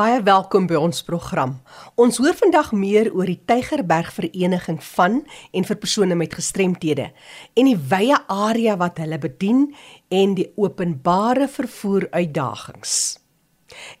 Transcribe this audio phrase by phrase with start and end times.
[0.00, 1.58] Baie welkom by ons program.
[2.00, 5.18] Ons hoor vandag meer oor die Tygerberg Vereniging van
[5.52, 7.10] en vir persone met gestremthede
[7.58, 9.66] en die wye area wat hulle bedien
[10.08, 12.94] en die openbare vervoer uitdagings.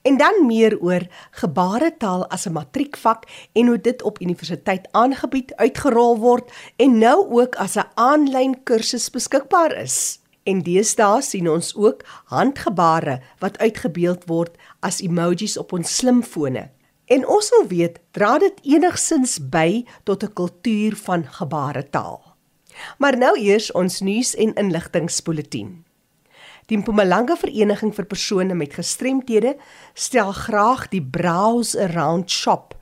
[0.08, 1.04] En dan meer oor
[1.42, 6.48] gebaretaal as 'n matriekvak en hoe dit op universiteit aangebied uitgerol word
[6.78, 10.19] en nou ook as 'n aanlyn kursus beskikbaar is.
[10.48, 16.70] En deesdae sien ons ook handgebare wat uitgebeeld word as emojis op ons slimfone.
[17.10, 22.36] En ons wil weet, dra dit enigsins by tot 'n kultuur van gebaretaal?
[22.98, 25.84] Maar nou eers ons nuus en inligtingspoletin.
[26.66, 29.56] Die Mpumalanga Vereniging vir persone met gestremthede
[29.94, 32.76] stel graag die Browse Around Shop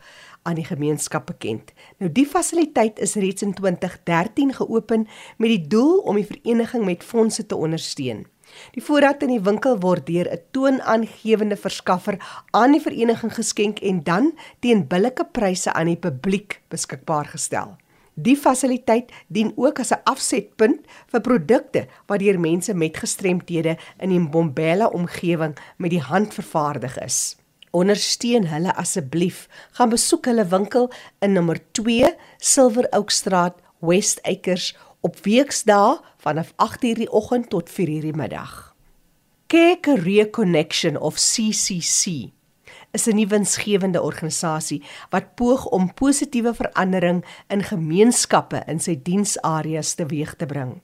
[0.48, 1.74] aan die gemeenskap bekend.
[2.00, 7.04] Nou die fasiliteit is reeds in 2013 geopen met die doel om die vereniging met
[7.04, 8.24] fondse te ondersteun.
[8.72, 12.16] Die voorraad in die winkel word deur 'n toonaangewende verskaffer
[12.50, 17.76] aan die vereniging geskenk en dan teen billike pryse aan die publiek beskikbaar gestel.
[18.14, 24.08] Die fasiliteit dien ook as 'n afsetpunt vir produkte wat deur mense met gestremthede in
[24.08, 27.36] die Mbombela omgewing met die hand vervaardig is.
[27.78, 29.46] Ondersteun hulle asseblief.
[29.78, 30.88] Gaan besoek hulle winkel
[31.22, 34.72] in nommer 2 Silver Oak Straat, West Acres
[35.06, 38.74] op weksdae vanaf 8:00 die oggend tot 4:00 die middag.
[39.46, 42.32] Care Career Connection of CCC
[42.92, 49.94] is 'n nuwe winsgewende organisasie wat poog om positiewe verandering in gemeenskappe in sy diensareas
[49.94, 50.80] teweeg te bring.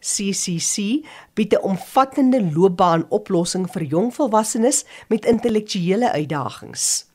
[0.00, 7.06] CCC bied 'n omvattende loopbaanoplossing vir jong volwassenes met intellektuele uitdagings.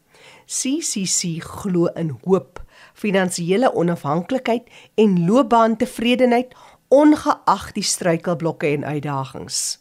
[0.46, 2.64] CCC glo in hoop,
[2.94, 6.54] finansiële onafhanklikheid en loopbaantevredenheid
[6.88, 9.80] ongeag die struikelblokke en uitdagings.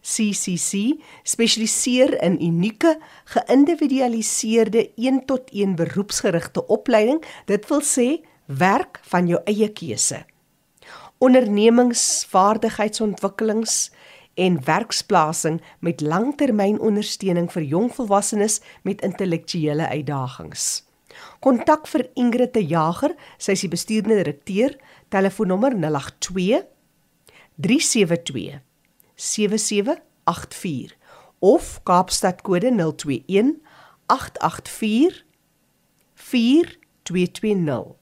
[0.00, 8.08] CCC spesialiseer in unieke, geïndividualiseerde 1-tot-1 beroepsgerigte opleiding, dit wil sê
[8.46, 10.24] werk van jou eie keuse
[11.20, 13.90] ondernemingsvaardigheidsontwikkelings
[14.40, 20.88] en werksplasing met langtermynondersteuning vir jong volwassenes met intellektuele uitdagings.
[21.44, 24.76] Kontak vir Ingrid de Jager, sy is die bestuurende direkteur,
[25.12, 26.64] telefoonnommer 082
[27.60, 28.60] 372
[29.20, 30.96] 7784
[31.40, 33.60] of Kaapstad kode 021
[34.08, 35.24] 884
[36.14, 37.99] 4220.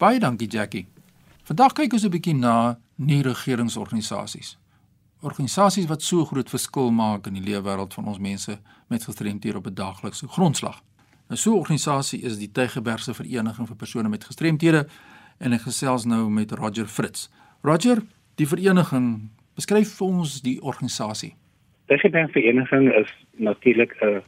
[0.01, 0.87] Baie dankie Jackie.
[1.43, 4.57] Vandag kyk ons 'n bietjie na nie-regeringsorganisasies.
[5.21, 9.67] Organisasies wat so groot verskil maak in die leefwêreld van ons mense met gestremdhede op
[9.67, 10.81] 'n daaglikse grondslag.
[11.33, 14.87] Nou so 'n organisasie is die Tygerbergse Vereniging vir persone met gestremthede
[15.39, 17.29] en ek gesels nou met Roger Fritz.
[17.61, 17.97] Roger,
[18.35, 21.33] die vereniging, beskryf vir ons die organisasie.
[21.87, 24.21] Tygerberg Vereniging is natuurlik 'n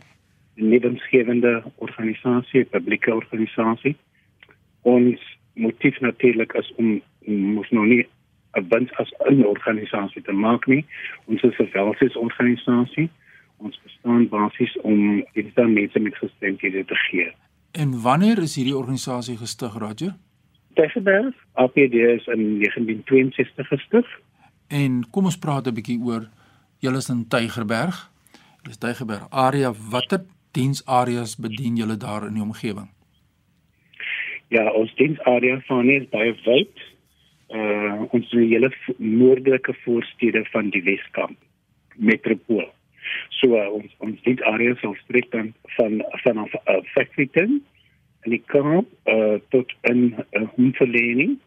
[0.55, 3.95] lewensgewende organisasie, 'n publieke organisasie.
[4.81, 5.21] Ons
[5.53, 8.07] motief natuurlik is om mos nou nie
[8.57, 10.85] 'n wins as 'n organisasie te maak nie.
[11.25, 13.09] Ons is 'n welsinsorganisasie
[13.57, 17.31] ons bestaan basies om dienste aan mense met gestremthede te gee.
[17.71, 20.15] En wanneer is hierdie organisasie gestig, Roger?
[20.73, 24.07] Tygerberg, APD is in 1962 gestig.
[24.67, 26.29] En kom ons praat 'n bietjie oor
[26.79, 28.11] julle is in Tygerberg.
[28.63, 29.73] Dis Tygerberg area.
[29.91, 32.89] Watter diensareas bedien julle daar in die omgewing?
[34.47, 36.83] Ja, ons diensarea van is baie wyd.
[37.49, 41.37] Uh ons is die hele noordelike voorstede van die Weskamp
[41.95, 42.67] metropool.
[43.41, 47.59] So uh, ons ons dit area sal strek dan van van af uh, Factoryton
[48.25, 51.37] en die Kaap uh, tot in uh, Hoenverlening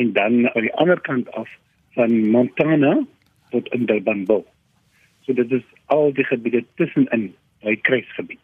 [0.00, 1.48] en dan aan die ander kant af
[1.96, 2.98] van Montana
[3.50, 4.44] tot in Durbanville.
[5.26, 7.30] So dit is al die gebiede tussenin
[7.64, 8.42] by kruisgebied.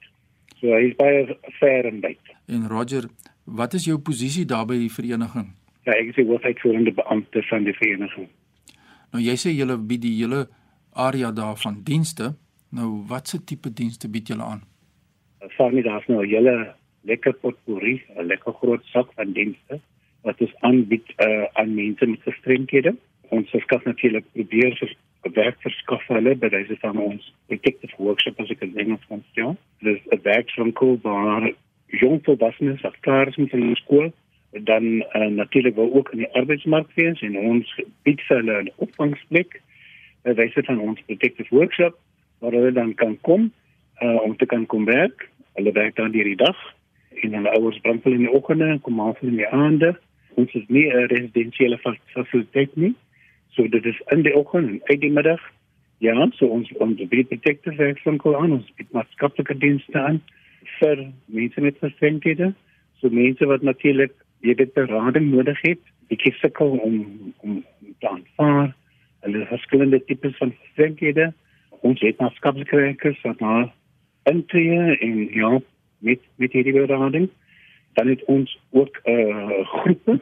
[0.61, 2.35] So hy is baie ver en wyd.
[2.49, 3.09] En Roger,
[3.45, 5.53] wat is jou posisie daar by die vereniging?
[5.87, 8.29] Ja, ek is die hoofuitvoerende beampte van die vereniging.
[9.15, 10.47] Nou jy sê julle bied die hele
[10.97, 12.33] area daar van dienste.
[12.77, 14.63] Nou watse tipe dienste bied julle aan?
[15.57, 16.75] Farmie daar's nou 'n hele
[17.11, 19.81] lekker potpourri, 'n lekker groot sak van dienste
[20.23, 22.97] wat ons aanbied uh, aan mense met gestremdhede.
[23.29, 24.97] Ons verskaf natuurlik probeer vir
[25.33, 29.57] werk verskaf hulle by deze van ons protective workshop as ek dit Engels kan sê.
[29.79, 31.53] Dis 'n werkswinkel waar
[31.87, 34.13] jong volwassenes wat klaar is met hulle skool
[34.51, 38.73] dan uh, natuurlik wil ook in die arbeidsmark wees en ons bied vir hulle 'n
[38.77, 39.63] opvangsplek
[40.23, 41.99] by wyse van ons protective workshop
[42.47, 43.53] waar hulle dan kan kom
[44.03, 45.31] uh om te kan kom werk.
[45.55, 46.59] Hulle werk dan hierdie dag
[47.23, 49.97] en hulle ouers bring hulle in die oggende en kom af in die aande.
[50.35, 51.79] Ons is nie 'n residensiële
[52.15, 52.95] fasiliteit nie.
[53.49, 55.41] So dit is in die oggend en uit die middag.
[55.99, 60.21] Ja, so ons ons bied protective werkswinkel aan, ons bied maatskaplike dienste aan
[60.79, 62.55] vir mense met gestremdhede.
[63.01, 67.65] So mense wat natuurlik jy dit berading nodig het, bietjie sukkel om om
[67.99, 68.75] te aanvaar.
[69.21, 71.33] Hulle verskillende tipes van gestremdhede.
[71.81, 73.73] Ons het maatskaplike werkers wat daar
[74.25, 75.61] intree en ja,
[75.99, 77.29] met met hierdie berading.
[77.93, 80.21] Dan het ons ook uh, groepe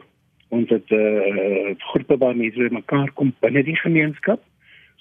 [0.55, 4.43] ons het uh, groepe waar mense mekaar kom binne die gemeenskap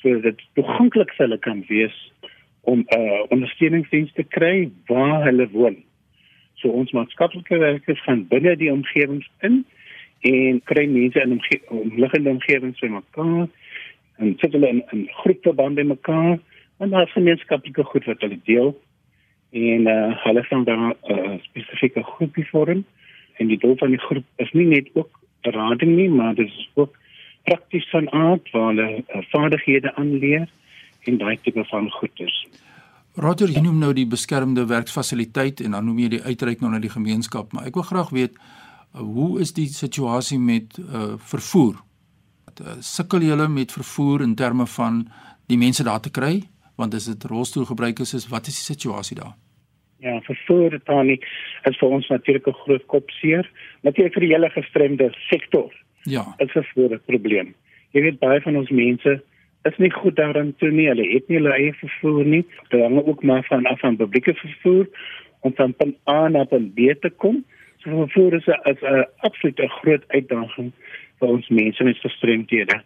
[0.02, 1.96] sodat dit toeganklik vir hulle kan wees
[2.60, 5.76] om 'n uh, ondersteuningsdiens te kry waar hulle woon.
[6.54, 9.64] So ons maatskaplike werkers gaan binne die omgewings in
[10.20, 13.48] en kry mense in omge omliggende omgewings by mekaar
[14.19, 16.38] en sit hulle in 'n groepverband by mekaar
[16.78, 18.75] en daar is gemeenskaplike goed wat hulle deel
[19.50, 22.84] en uh, hulle van daar 'n uh, spesifieke groepie vorm
[23.38, 26.70] en die doel van die groep is nie net ook berading nie maar dit is
[26.75, 26.99] ook
[27.43, 30.49] prakties van aard waar hulle uh, vaardighede aanleer
[31.00, 32.46] en daai tipe van goeders.
[33.14, 36.81] Roger, jy noem nou die beskermde werksfasiliteit en dan noem jy die uitreik nou na
[36.82, 41.78] die gemeenskap, maar ek wil graag weet uh, hoe is die situasie met uh, vervoer?
[42.60, 45.08] Uh, sukkel julle met vervoer in terme van
[45.46, 46.42] die mense daar te kry?
[46.76, 49.34] Want as dit rolstoelgebruikers is, wat is die situasie daar?
[49.98, 51.20] Ja, vervoer dan nie
[51.68, 53.50] is vir ons natuurlik 'n groot kopseer,
[53.82, 55.72] natuurlik vir die hele gestremde sektor.
[56.02, 56.34] Ja.
[56.38, 57.54] Dit is 'n groot probleem.
[57.90, 59.22] Jy weet baie van ons mense
[59.62, 60.88] is nie goed daarin toe nie.
[60.88, 62.44] Hulle het nie hulle eie vervoer nie.
[62.68, 64.86] Dit hang ook maar van af van publieke vervoer
[65.40, 67.44] om van punt A na punt B te kom.
[67.78, 70.72] So vervoer is 'n is 'n absolute groot uitdaging
[71.19, 72.82] vir ons mense met gestremdhede.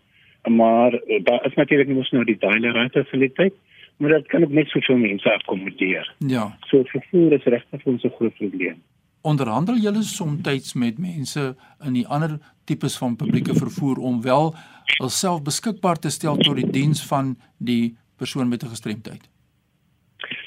[0.49, 3.55] Maar eh, daar is natuurlik mos nou die dialer fasiliteit,
[3.97, 6.15] maar dit kan ook net soveel mense akkommodeer.
[6.19, 6.57] Ja.
[6.71, 8.79] So vervoer is regtig vir ons 'n groot probleem
[9.23, 11.55] onderhandel julle soms met mense
[11.87, 14.55] in die ander tipes van publieke vervoer om wel
[15.03, 19.29] alself beskikbaar te stel tot die diens van die persoon met 'n gestremdheid?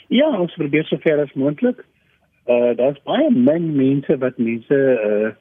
[0.08, 1.86] Ja, ons probeer so ver as moontlik.
[2.48, 4.78] Uh daar's baie min mense wat mense
[5.10, 5.32] uh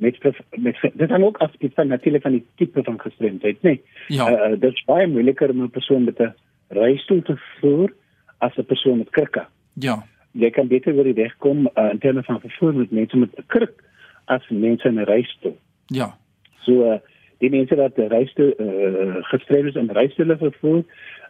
[0.00, 0.18] met
[0.50, 3.82] met dit dan ook af van natuurlik van die tipe van gestremdheid, nee.
[4.08, 4.30] Ja.
[4.30, 6.34] Uh dit is baie moeiliker om 'n persoon met 'n
[6.68, 7.92] reistool te voer
[8.38, 9.46] as 'n persoon met krikke.
[9.74, 13.16] Ja jy kan beter oor die weg kom uh, in terme van vervoer met mense
[13.16, 13.82] met 'n kruk
[14.26, 15.56] as mense in 'n reistool.
[15.86, 16.16] Ja.
[16.62, 16.98] So uh,
[17.38, 20.84] die mense wat reistool uh, gestrem is in reistoole vervoer,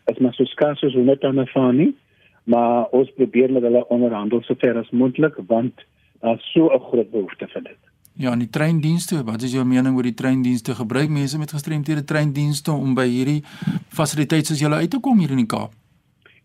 [0.07, 1.97] is maar so skaars as hulle dan ervaar nie,
[2.45, 5.85] maar ons probeer met hulle onderhandel sover as moontlik want
[6.21, 7.90] daar is so 'n groot behoefte vir dit.
[8.15, 10.75] Ja, en die treindienste, wat is jou mening oor die treindienste?
[10.75, 13.43] Gebruik mense met gestremdhede treindienste om by hierdie
[13.89, 15.73] fasiliteite soos julle uit te kom hier in die Kaap?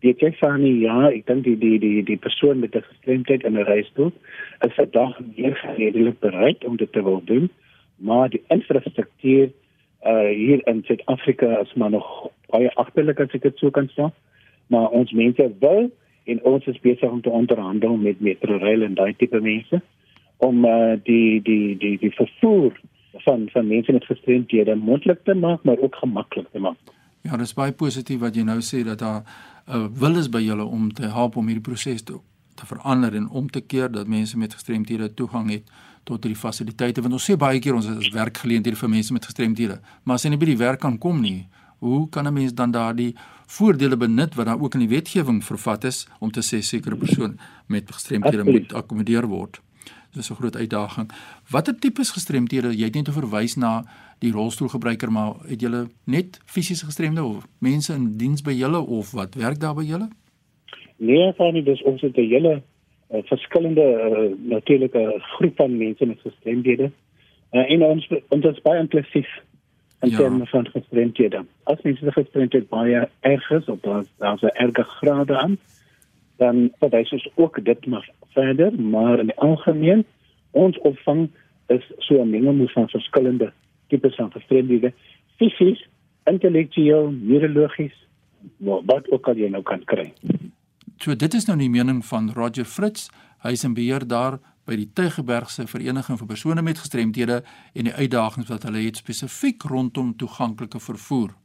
[0.06, 3.44] weet jy van nie ja ek dink die die die die persoon met 'n gestremdheid
[3.50, 4.12] in 'n reistool
[4.68, 7.50] is vandag meer redelik bereid om dit te wil doen
[7.98, 9.50] maar die infrastruktuur
[10.12, 14.12] uh hier in Suid-Afrika is maar nog baie agterlik as ek dit so kan sê
[14.68, 15.92] maar ons mense wil
[16.26, 19.82] en ons is besig om te onderhandel met Metrorail en daai tipe mense
[20.38, 22.74] om uh die die die die vervoer
[23.24, 26.78] van van mense met gestremdhede moontlik te maak maar ook gemaklik te maak.
[27.22, 29.24] Ja, dis baie positief wat jy nou sê dat daar
[29.68, 32.20] 'n uh, wil is by julle om te help om hierdie proses te
[32.56, 35.64] te verander en om te keer dat mense met gestremdhede toegang het
[36.04, 37.02] tot hierdie fasiliteite.
[37.02, 40.30] Want ons sê baie keer ons is werkgeleenthede vir mense met gestremdhede maar as jy
[40.30, 41.48] nie by die werk kan kom nie
[41.80, 43.16] hoe kan 'n mens dan daardie
[43.48, 47.38] voordele benut wat daar ook in die wetgewing vervat is om te sê sekere persoon
[47.68, 49.62] met gestremdhede moet akkommodeer word
[50.16, 51.12] dis 'n groot uitdaging
[51.52, 53.84] watter tipes gestremdhede jy het net verwys na
[54.20, 59.12] die rolstoelgebruiker maar het julle net fisiese gestremde of mense in diens by julle of
[59.12, 60.08] wat werk daar by julle?
[60.98, 62.62] Nee, fanie, dis ons het 'n hele
[63.12, 66.92] uh, verskillende uh, natuurlike groep van mense met gestremdhede.
[67.52, 69.30] Uh, en ons ons is baie inklusief
[70.02, 70.18] in ja.
[70.18, 71.46] terme van gestremdhede.
[71.64, 75.58] As mense met gestremdhede baie erg is of daar daar's 'n erge graad aan,
[76.38, 80.06] dan verwys ons ook dit maar verder, maar in die algemeen
[80.52, 81.30] ons opvang
[81.68, 83.52] is so 'n mengelmoes van verskillende
[83.88, 84.94] tipes van gestremdhede,
[85.38, 85.88] fisies,
[86.24, 87.94] intellektueel, neurologies,
[88.60, 90.14] wat ook al jy nou kan kry.
[90.98, 93.10] So dit is nou die mening van Roger Fritz,
[93.44, 97.94] hy is in beheer daar by die Tygerbergse Vereniging vir persone met gestremdhede en die
[97.94, 101.36] uitdagings wat hulle het spesifiek rondom toeganklike vervoer.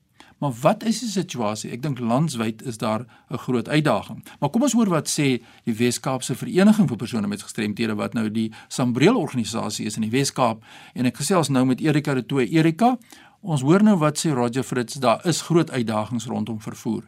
[0.40, 1.70] Maar wat is die situasie?
[1.70, 4.24] Ek dink landwyd is daar 'n groot uitdaging.
[4.40, 8.30] Maar kom ons hoor wat sê die Wes-Kaapse Vereniging vir persone met gestremthede wat nou
[8.30, 12.48] die Sambreel organisasie is in die Wes-Kaap en ek gesels nou met Erika de Tooy.
[12.50, 12.98] Erika,
[13.40, 17.02] ons hoor nou wat sê Roger Fritz, daar is groot uitdagings rondom vervoer.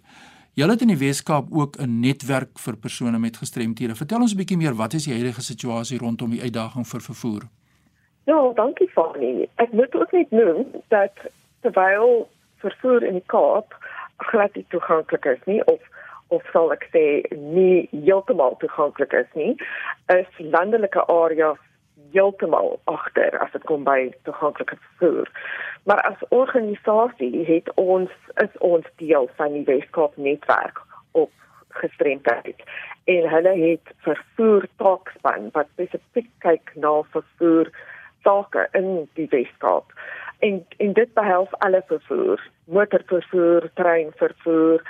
[0.54, 3.94] Julle het in die Weskaap ook 'n netwerk vir persone met gestremthede.
[3.94, 7.42] Vertel ons 'n bietjie meer, wat is die huidige situasie rondom die uitdaging vir vervoer?
[8.24, 9.48] Ja, dankie Fani.
[9.54, 11.12] Ek moet ook net noem dat
[11.60, 12.28] terwyl
[12.62, 13.76] vervoer in die Kaap
[14.30, 15.80] glad nie toeganklik is nie of
[16.32, 17.04] of sal ek sê
[17.36, 19.52] nie heeltemal toeganklik is nie,
[20.14, 21.60] is landelike areas
[22.14, 25.28] heeltemal agter as dit kom by toeganklike vervoer.
[25.88, 28.12] Maar as organisasie het ons
[28.44, 30.80] is ons deel van die Weskaap netwerk
[31.12, 31.30] op
[31.82, 32.64] gestremdheid
[33.12, 37.72] en hulle het vervoer taakspan wat spesifiek kyk na vervoer
[38.22, 39.92] sake in die Weskaap.
[40.42, 44.82] En en dit behels alle vervoer, motorvervoer, treinvervoer,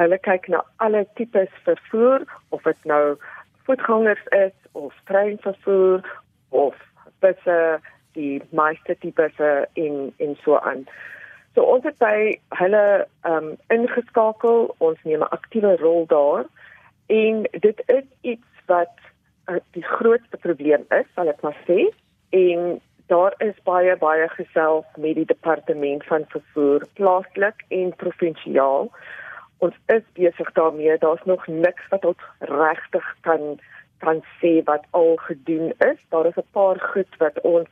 [0.00, 2.24] Hulle kyk na alle tipes vervoer
[2.56, 3.16] of dit nou
[3.68, 6.00] voetgangers is of treinvervoer
[6.48, 6.78] of
[7.20, 7.58] busse,
[8.16, 9.36] die meeste tipes
[9.78, 10.86] in in so aan.
[11.54, 12.84] So ons het by hulle
[13.28, 16.48] ehm um, ingeskakel, ons neem 'n aktiewe rol daar
[17.06, 18.96] en dit is iets wat
[19.48, 21.92] uh, die grootste probleem is, sal ek maar sê.
[22.30, 28.90] En daar is baie baie gesels met die departement van vervoer plaaslik en provinsiaal
[29.62, 30.98] ons is besig daarmee.
[30.98, 33.60] Daar's nog niks wat ons regtig kan
[34.02, 36.00] kan sê wat al gedoen is.
[36.10, 37.68] Daar is 'n paar goed wat ons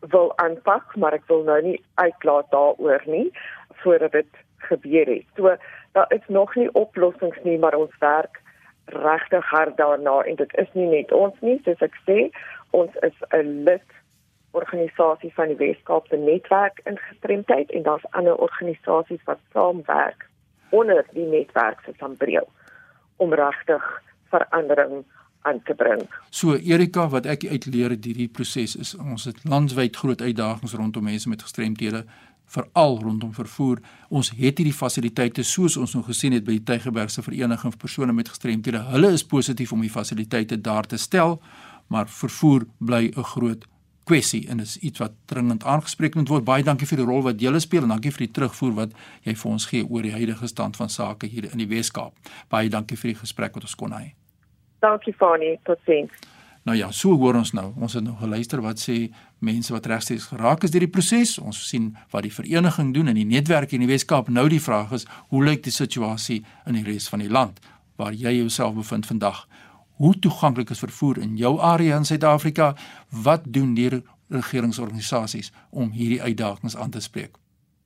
[0.00, 3.30] wil aanpak, maar ek wil nou nie uitlaat daaroor nie
[3.70, 5.24] voordat dit gebeur het.
[5.36, 5.56] So
[5.92, 8.40] daar is nog nie oplossings nie, maar ons werk
[8.84, 12.30] regtig hard daarna en dit is nie net ons nie, soos ek sê,
[12.70, 13.88] ons is 'n lid
[14.56, 20.28] organisasie van die Weskaapse netwerk in gestremdheid en daar's ander organisasies wat saamwerk
[20.70, 22.48] onder die netwerk se sambreel
[23.16, 23.84] om regtig
[24.32, 25.04] verandering
[25.46, 26.02] aan te bring.
[26.30, 31.06] So Erika, wat ek uitleer uit hierdie proses is ons het landwyd groot uitdagings rondom
[31.06, 32.04] mense met gestremthede
[32.46, 33.80] veral rondom vervoer.
[34.08, 38.14] Ons het hierdie fasiliteite soos ons nou gesien het by die Tygerbergse vereniging vir persone
[38.14, 38.84] met gestremthede.
[38.92, 41.40] Hulle is positief om die fasiliteite daar te stel,
[41.90, 43.66] maar vervoer bly 'n groot
[44.06, 46.44] kwessie en is iets wat dringend aangespreek moet word.
[46.46, 48.94] Baie dankie vir die rol wat julle speel en dankie vir die terugvoer wat
[49.26, 52.14] jy vir ons gee oor die huidige stand van sake hier in die Weskaap.
[52.52, 54.14] Baie dankie vir die gesprek wat ons kon hê.
[54.84, 56.14] Dankie Fani, totsiens.
[56.66, 57.68] Nou ja, so hoor ons nou.
[57.78, 58.96] Ons het nou geluister wat sê
[59.46, 61.36] mense wat regstreeks geraak is deur die proses.
[61.38, 64.30] Ons sien wat die vereniging doen in die netwerk in die Weskaap.
[64.34, 67.62] Nou die vraag is, hoe lyk die situasie in die res van die land
[67.96, 69.46] waar jy jouself bevind vandag?
[69.96, 72.76] Hoe toeganklik is vervoer in jou area in Suid-Afrika?
[73.08, 77.36] Wat doen die regeringsorganisasies om hierdie uitdagings aan te spreek?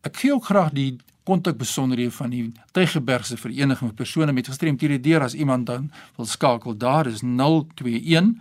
[0.02, 0.98] Ek gee ook graag die
[1.28, 6.26] kontak besonderhede van die Tygerbergse vereniging vir persone met gestremthede deur as iemand dan wil
[6.26, 6.76] skakel.
[6.76, 8.34] Daar is 021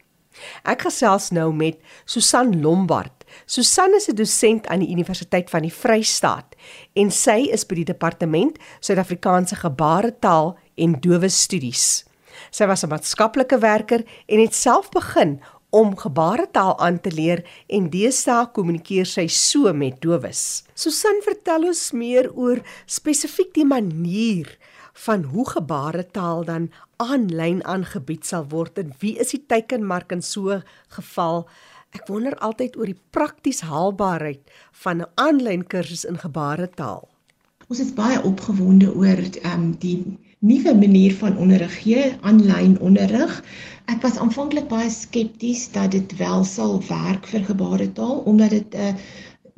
[0.63, 3.25] Ek gesels nou met Susan Lombard.
[3.45, 6.55] Susan is 'n dosent aan die Universiteit van die Vrystaat
[6.95, 12.05] en sy is by die departement Suid-Afrikaanse gebaretaal en dowe studies.
[12.51, 17.89] Sy was 'n maatskaplike werker en het self begin om gebaretaal aan te leer en
[17.89, 20.63] deesdae kommunikeer sy so met dowes.
[20.73, 24.57] Susan, vertel ons meer oor spesifiek die manier
[25.05, 26.69] van hoe gebaretaal dan
[27.03, 30.61] aanlyn aangebied sal word en wie is die teikenmark in so
[30.95, 31.43] geval?
[31.97, 37.05] Ek wonder altyd oor die prakties haalbaarheid van 'n aanlyn kursus in gebaretaal.
[37.67, 39.99] Ons is baie opgewonde oor ehm um, die
[40.39, 43.33] nuwe manier van onderrig gee, aanlyn onderrig.
[43.93, 48.77] Ek was aanvanklik baie skepties dat dit wel sal werk vir gebaretaal omdat dit 'n
[48.77, 48.95] uh,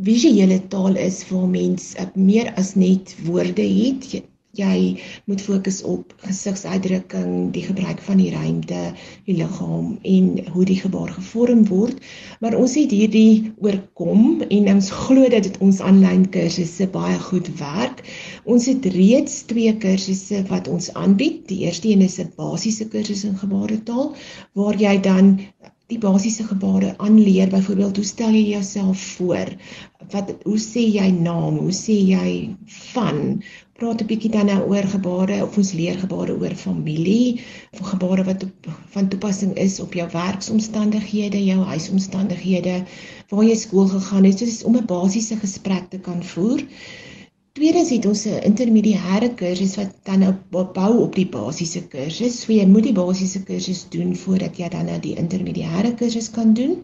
[0.09, 4.11] visuele taal is waar mens uh, meer as net woorde het
[4.59, 4.99] jy
[5.29, 8.81] moet fokus op gesigsuitdrukking, die gebruik van die ruimte,
[9.27, 11.99] die liggaam en hoe die gebaar gevorm word.
[12.43, 17.49] Maar ons het hierdie oorkom en ons glo dat dit ons aanlyn kursusse baie goed
[17.61, 18.03] werk.
[18.45, 21.45] Ons het reeds twee kursusse wat ons aanbied.
[21.49, 24.15] Die eerste een is 'n basiese kursus in gebaretaal
[24.53, 25.39] waar jy dan
[25.89, 27.49] die basiese gebare aanleer.
[27.49, 29.55] Byvoorbeeld, hoe stel jy jouself voor?
[30.13, 31.57] Wat hoe sê jy naam?
[31.65, 32.29] Hoe sê jy
[32.93, 33.41] van?
[33.79, 37.39] praat 'n bietjie dan nou oor gebare of ons leer gebare oor familie,
[37.71, 42.75] of gebare wat op, van toepassing is op jou werksomstandighede, jou huisomstandighede,
[43.29, 46.65] waar jy skool gegaan het, soos om 'n basiese gesprek te kan voer.
[47.57, 52.41] Tweedens het ons 'n intermediêre kursus wat dan nou bou op die basiese kursus.
[52.41, 56.53] So jy moet die basiese kursus doen voordat jy dan nou die intermediêre kursus kan
[56.53, 56.83] doen.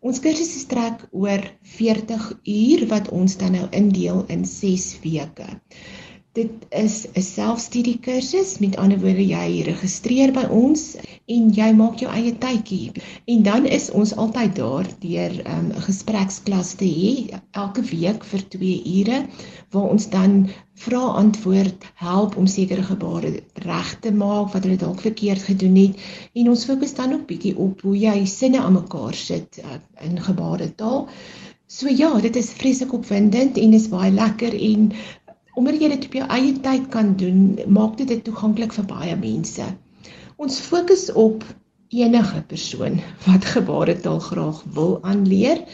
[0.00, 5.48] Ons kursus strek oor 40 uur wat ons dan nou indeel in 6 weke.
[6.38, 8.58] Dit is 'n selfstudie kursus.
[8.62, 10.94] Met ander woorde, jy registreer by ons
[11.26, 12.92] en jy maak jou eie tydjie.
[13.34, 18.24] En dan is ons altyd daar deur ehm, 'n um, gespreksklas te hê elke week
[18.24, 19.18] vir 2 ure
[19.74, 20.48] waar ons dan
[20.86, 25.94] vra antwoord help om sekere gebare reg te maak wat hulle dalk verkeerd gedoen het
[26.32, 30.20] en ons fokus dan ook bietjie op hoe jy sinne aan mekaar sit uh, in
[30.30, 31.08] gebare taal.
[31.70, 34.88] So ja, dit is vreeslik opwindend en is baie lekker en
[35.54, 39.16] omdat jy dit op jou eie tyd kan doen, maak dit dit toeganklik vir baie
[39.16, 39.66] mense.
[40.40, 41.44] Ons fokus op
[41.90, 45.64] enige persoon wat gebaretaal graag wil aanleer.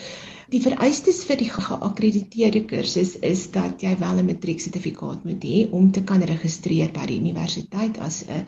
[0.55, 5.91] Die vereistes vir die geakkrediteerde kursus is dat jy wel 'n matrieksertifikaat moet hê om
[5.93, 8.47] te kan registreer by die universiteit as 'n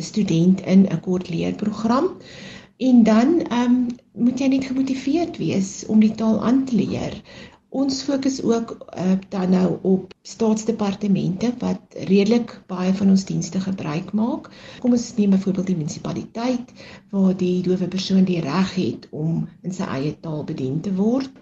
[0.00, 2.16] student in 'n kort leerprogram.
[2.76, 7.14] En dan ehm um, moet jy net gemotiveerd wees om die taal aan te leer.
[7.74, 14.12] Ons fokus ook uh, dan nou op staatsdepartemente wat redelik baie van ons dienste gebruik
[14.14, 14.46] maak.
[14.78, 16.70] Kom ons neem byvoorbeeld die munisipaliteit
[17.10, 21.32] waar die dowe persoon die reg het om in sy eie taal bedien te word.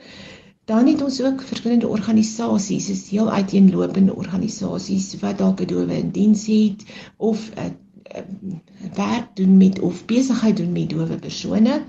[0.73, 6.11] Dan het ons ook verskillende organisasies, is heel uiteenlopende organisasies wat dalk 'n dowe in
[6.17, 6.87] diens het
[7.17, 7.69] of 'n uh,
[8.17, 11.83] uh, werk doen met of besigheid doen met dowe persone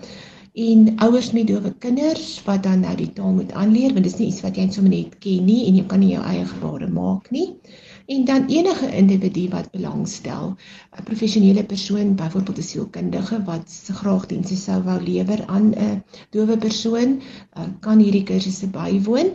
[0.53, 4.19] en ouers met dowe kinders wat dan nou die taal moet aanleer want dit is
[4.19, 6.89] nie iets wat jy sommer net ken nie en jy kan nie jou eie gebare
[6.93, 7.47] maak nie
[8.13, 14.55] en dan enige individu wat belangstel 'n professionele persoon byvoorbeeld 'n sielkundige wat graag dienste
[14.55, 17.21] sou wou lewer aan 'n dowe persoon
[17.57, 19.33] uh, kan hierdie kursusse bywoon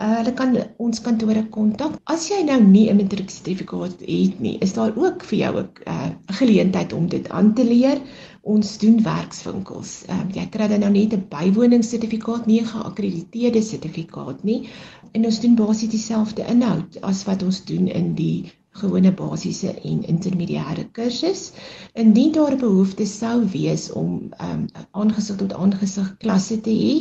[0.00, 1.98] Uh, hulle kan ons kantore kontak.
[2.08, 6.08] As jy nou nie 'n matrieksertifikaat het nie, is daar ook vir jou 'n uh,
[6.38, 8.00] geleentheid om dit aan te leer.
[8.42, 9.90] Ons doen werkswinkels.
[10.08, 14.68] Ehm uh, jy kry dan nou net 'n bywoningssertifikaat, nie 'n geakkrediteerde sertifikaat nie.
[15.12, 18.50] En ons doen basies dieselfde inhoud as wat ons doen in die
[18.82, 21.52] gewone basiese en intermediêre kursus.
[21.94, 26.94] Indien daar 'n behoefte sou wees om ehm um, aangesig tot aangesig klasse te hê,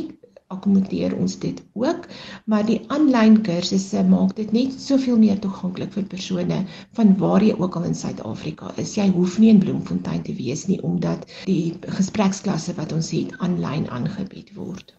[0.53, 2.07] akkommodeer ons dit ook,
[2.45, 6.61] maar die aanlyn kursusse maak dit net soveel meer toeganklik vir persone
[6.99, 8.95] van waar jy ook al in Suid-Afrika is.
[8.99, 13.87] Jy hoef nie in Bloemfontein te wees nie omdat die gespreksklasse wat ons het aanlyn
[13.89, 14.95] aangebied word.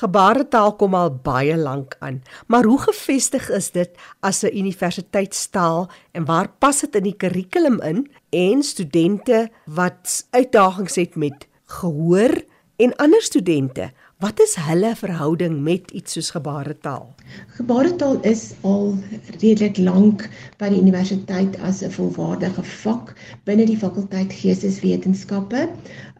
[0.00, 6.24] Gebaretaal kom al baie lank aan, maar hoe gefestig is dit as 'n universiteitstaal en
[6.24, 12.44] waar pas dit in die kurrikulum in en studente wat uitdagings het met gehoor
[12.76, 17.08] en ander studente Wat is hulle verhouding met iets soos gebaretaal?
[17.56, 18.92] Gebaretaal is al
[19.40, 20.28] redelik lank
[20.60, 23.10] by die universiteit as 'n volwaardige vak
[23.50, 25.66] binne die fakulteit Geesteswetenskappe.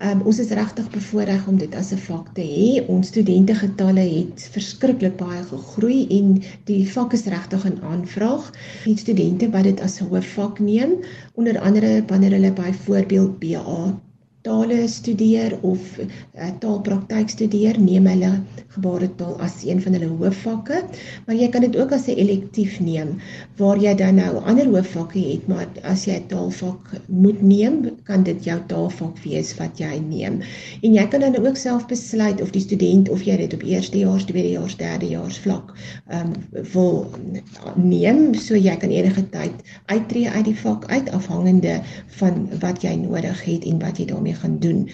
[0.03, 2.83] Um, ons is regtig bevoorreg om dit as 'n vak te hê.
[2.91, 8.51] Ons studentegetalle het verskriklik baie gegroei en die vak is regtig in aanvraag.
[8.85, 10.99] Die studente wat dit as 'n hoofvak neem,
[11.35, 13.95] onder andere wanneer hulle byvoorbeeld BA
[14.43, 18.33] tale studeer of uh, taalpraktyk studeer, neem hulle
[18.75, 20.81] gebaretaal as een van hulle hoofvakke,
[21.27, 23.21] maar jy kan dit ook as 'n elektief neem
[23.61, 28.23] waar jy dan nou ander hoofvakke het, maar as jy 'n taalvak moet neem, kan
[28.23, 30.41] dit jou taalvak wees wat jy neem.
[30.83, 34.25] En jy kan dan ook self besluit of die student of jy dit op eerstejaars,
[34.25, 35.75] tweedejaars, derdejaars vlak
[36.09, 37.07] ehm um, wil
[37.77, 39.55] neem, so jy kan enige tyd
[39.87, 41.81] uittreë uit die vak uit afhangende
[42.19, 44.91] van wat jy nodig het en wat jy daarmee daarmee gaan doen.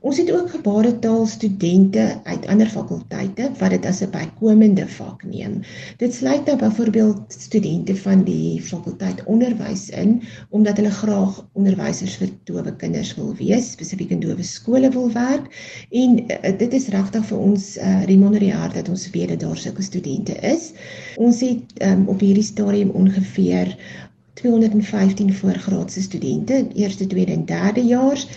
[0.00, 5.60] Ons het ook gebaretaal studente uit ander fakulteite wat dit as 'n bykomende vak neem.
[5.96, 12.28] Dit sluit nou byvoorbeeld studente van die fakulteit onderwys in omdat hulle graag onderwysers vir
[12.44, 15.50] dowe kinders wil wees, spesifiek in dowe skole wil werk
[15.90, 19.82] en uh, dit is regtig vir ons uh, remuneraar dat ons weet dat daar sulke
[19.82, 20.72] studente is.
[21.16, 23.76] Ons het um, op hierdie stadium ongeveer
[24.36, 28.28] 215 voorgraadse studente, eerste, tweede en derde jaars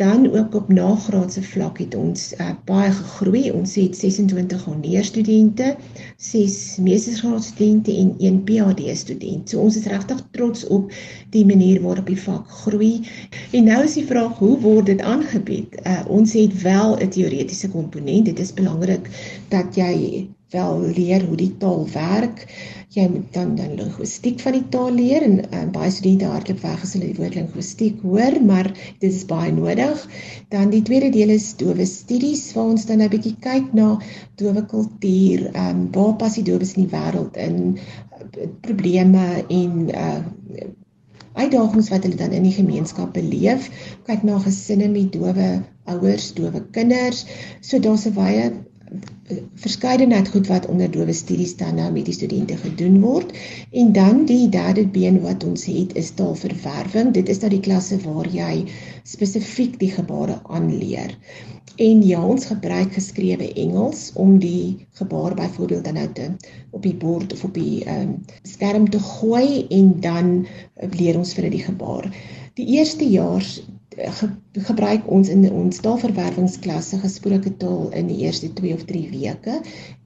[0.00, 3.50] dan ook op nagraadse vlak het ons uh, baie gegroei.
[3.52, 5.74] Ons het 26 hondeurstudente,
[6.16, 9.48] 6 meestersgraadstudente en 1 PhD student.
[9.48, 10.92] So ons is regtig trots op
[11.36, 13.04] die manier waarop die vak groei.
[13.52, 15.76] En nou is die vraag, hoe word dit aangebied?
[15.84, 18.24] Uh, ons het wel 'n teoretiese komponent.
[18.24, 19.12] Dit is belangrik
[19.48, 22.46] dat jy wel leer hoe die taal werk.
[22.90, 26.80] Jy moet dan dan linguistiek van die taal leer en uh, baie studente hardloop weg
[26.82, 30.02] as hulle die woord linguistiek hoor, maar dit is baie nodig.
[30.50, 33.92] Dan die tweede deel is dowe studies waar ons dan 'n bietjie kyk na
[34.42, 39.86] dowe kultuur, ehm um, waar pas die dowes in die wêreld in uh, probleme en
[39.94, 40.20] uh
[41.38, 43.70] uitdagings wat hulle dan in die gemeenskap beleef.
[44.08, 45.62] Kyk na gesinne met dowe
[45.94, 47.22] ouers, dowe kinders.
[47.60, 48.50] So daar's 'n baie
[49.54, 53.32] verskeidenheid goed wat onder dowe studies dan nou met die studente gedoen word.
[53.70, 57.12] En dan die derde been wat ons het is taalverwerwing.
[57.14, 58.64] Dit is nou die klasse waar jy
[59.04, 61.14] spesifiek die gebare aanleer.
[61.80, 66.26] En ja, ons gebruik geskrewe Engels om die gebaar byvoorbeeld dan nou te
[66.70, 70.46] op die bord of op die um, skerm te gooi en dan
[70.98, 72.10] leer ons vir die gebaar.
[72.58, 73.46] Die eerste jaar
[73.96, 79.60] ge, gebruik ons in ons taalverwerwingsklasse gesproke taal in die eerste 2 of 3 weke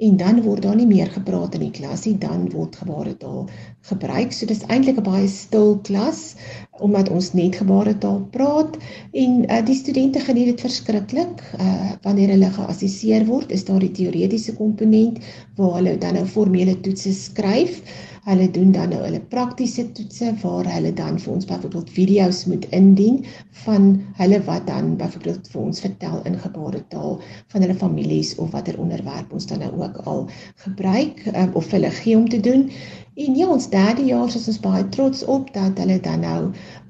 [0.04, 3.48] en dan word daar nie meer gepraat in die klas nie, dan word gebaretaal
[3.88, 4.32] gebruik.
[4.32, 6.36] So dis eintlik 'n baie stil klas
[6.84, 8.76] omdat ons net gebaretaal praat
[9.12, 11.40] en uh, die studente geniet dit verskriklik.
[11.58, 15.22] Uh wanneer hulle geassesseer word, is daar die teoretiese komponent
[15.56, 17.80] waar hulle dan nou formele toetse skryf.
[18.24, 22.64] Hulle doen dan nou hulle praktiese toetse waar hulle dan vir ons byvoorbeeld video's moet
[22.76, 23.18] indien
[23.64, 27.20] van hulle wat dan byvoorbeeld vir ons vertel in gebaretaal
[27.52, 30.28] van hulle families of watter onderwerp ons dan nou ook al
[30.66, 32.70] gebruik um, of hulle gee om te doen.
[33.14, 36.40] En ja, ons derde jaar is ons baie trots op dat hulle dan nou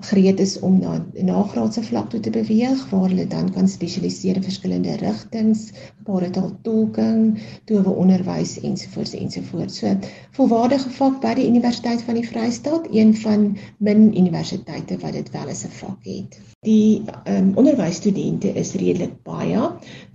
[0.08, 4.46] gereed is om na nagraadse vlak toe te beweeg waar hulle dan kan spesialiseer in
[4.46, 9.78] verskillende rigtings, gebaretaal tolking, towe onderwys ensovoorts ensovoorts.
[9.78, 9.94] So
[10.38, 13.46] volwaardige vak by die Universiteit van die Vrystaat, een van
[13.78, 16.40] min universiteite wat dit wel as 'n vak het.
[16.64, 19.60] Die um, onderwysstudente is redelik baie.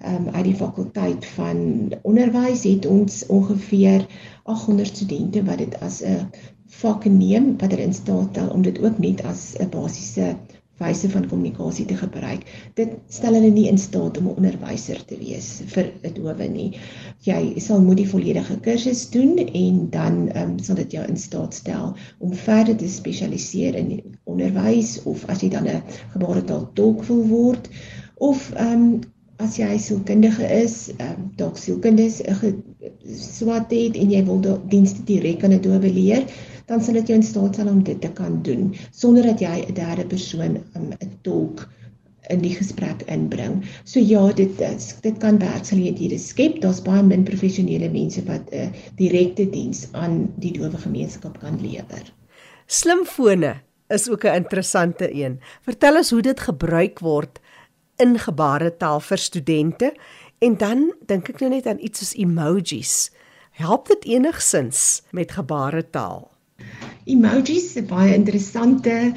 [0.05, 4.05] Um, uit die fakulteit van onderwys het ons ongeveer
[4.43, 6.29] 800 studente wat dit as 'n
[6.69, 10.35] vak neem wat hulle in staat stel om dit ook net as 'n basiese
[10.79, 12.45] wyse van kommunikasie te gebruik.
[12.75, 16.79] Dit stel hulle nie in staat om 'n onderwyser te wees vir 'n dowe nie.
[17.27, 21.53] Jy sal moet die volledige kursus doen en dan um, sal dit jou in staat
[21.53, 27.27] stel om verder te spesialiseer in onderwys of as jy dan 'n gebaretaal tolk wil
[27.27, 27.69] word
[28.17, 29.01] of um,
[29.39, 32.63] as jy sielkundige is, ehm um, dalk sielkundes 'n
[33.15, 36.25] swat het en jy wil dienste direk aan 'n dowe leer,
[36.67, 39.65] dan sal dit jou in staat stel om dit te kan doen sonder dat jy
[39.67, 40.89] 'n derde persoon 'n um,
[41.21, 41.67] tolk
[42.29, 43.63] in die gesprek inbring.
[43.83, 46.61] So ja, dit is dit kan werksgeleenthede skep.
[46.61, 51.61] Daar's baie min professionele mense wat 'n uh, direkte diens aan die dowe gemeenskap kan
[51.61, 52.13] lewer.
[52.67, 53.55] Slimfone
[53.87, 55.39] is ook 'n interessante een.
[55.61, 57.39] Vertel ons hoe dit gebruik word
[57.99, 59.93] in gebaretaal vir studente
[60.39, 63.09] en dan dink ek nou net aan iets soos emojis.
[63.59, 66.29] Help dit enigsins met gebaretaal?
[67.05, 69.13] Emojis is 'n baie interessante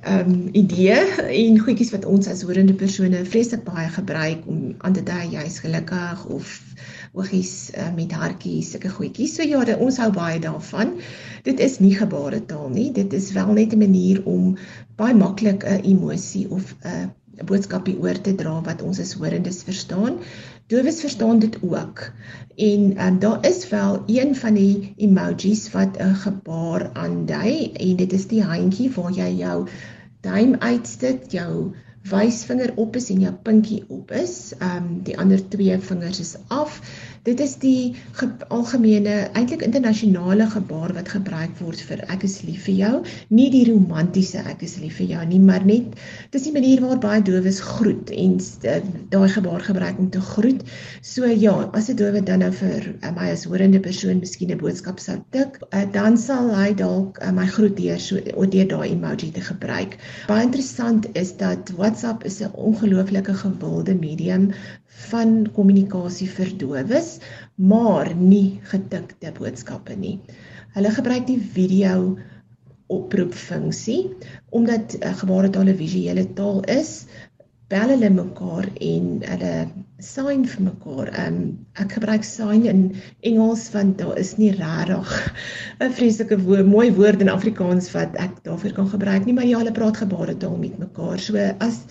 [0.00, 0.96] ehm um, idee
[1.44, 5.58] en goedjies wat ons as hoorende persone vreeslik baie gebruik om aan te dui jy's
[5.60, 6.64] gelukkig of
[7.12, 9.34] oogies uh, met hartjies, sulke goedjies.
[9.34, 10.94] So ja, dit, ons hou baie daarvan.
[11.42, 12.92] Dit is nie gebaretaal nie.
[12.92, 14.56] Dit is wel net 'n manier om
[14.96, 19.62] baie maklik 'n emosie of 'n 'n boodskapie oor te dra wat ons as hoorendes
[19.66, 20.18] verstaan.
[20.70, 22.02] Dowes verstaan dit ook.
[22.56, 28.12] En um, daar is wel een van die emojis wat 'n gebaar aandui en dit
[28.12, 29.68] is die handjie waar jy jou
[30.20, 31.72] duim uitsteek, jou
[32.02, 34.52] wysvinger op is en jou pinkie op is.
[34.58, 36.80] Ehm um, die ander twee vingers is af.
[37.20, 37.92] Dit is die
[38.48, 42.92] algemene eintlik internasionale gebaar wat gebruik word vir ek is lief vir jou,
[43.28, 45.98] nie die romantiese ek is lief vir jou nie, maar net
[46.32, 48.78] dis die manier waar baie dowes groet en uh,
[49.12, 50.64] daai gebaar gebruik om te groet.
[51.04, 54.62] So ja, as 'n dowe dan nou vir uh, my as hoorende persoon miskien 'n
[54.64, 59.28] boodskap sou tik, uh, dan sal hy dalk my groet deur so deur daai emoji
[59.36, 60.00] te gebruik.
[60.32, 64.52] Baie interessant is dat WhatsApp is 'n ongelooflike gewilde medium
[65.08, 67.18] van kommunikasie vir dowes,
[67.56, 70.18] maar nie getikte boodskappe nie.
[70.76, 72.18] Hulle gebruik die video
[72.90, 74.00] oproep funksie
[74.50, 77.06] omdat uh, gebaretaal 'n visuele taal is,
[77.70, 79.52] bel hulle mekaar en hulle
[80.02, 81.10] sign vir mekaar.
[81.22, 81.36] Um
[81.78, 82.80] ek gebruik sign in
[83.30, 85.12] Engels want daar is nie regtig
[85.86, 89.60] 'n vreeslike woord, mooi woord in Afrikaans wat ek daarvoor kan gebruik nie, maar ja,
[89.62, 91.18] hulle praat gebaretaal met mekaar.
[91.18, 91.84] So as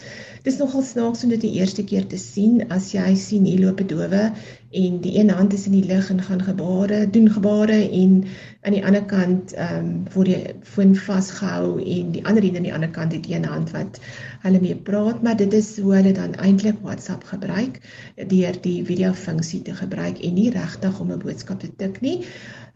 [0.43, 3.81] dis nogal snaaks om dit die eerste keer te sien as jy sien hier loop
[3.81, 4.23] 'n dowe
[4.71, 8.23] en die een hand is in die lug en gaan gebare, doen gebare en
[8.61, 12.67] aan die ander kant ehm um, word die foon vasgehou en die ander een aan
[12.67, 13.99] die ander kant het een hand wat
[14.43, 17.81] hulle mee praat, maar dit is hoe hulle dan eintlik WhatsApp gebruik.
[18.27, 22.25] deur die video funksie te gebruik en nie regtig om 'n boodskap te tik nie.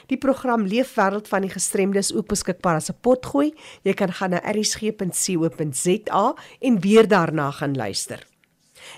[0.09, 3.55] Die program Leefwêreld van die gestremdes ook beskikbaar as 'n potgooi.
[3.83, 8.27] Jy kan gaan na rsg.co.za en weer daarna gaan luister.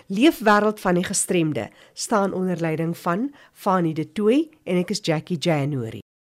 [0.09, 5.39] Leefwêreld van die gestremde staan onder leiding van Fanie De Tooy en ek is Jackie
[5.39, 6.06] January.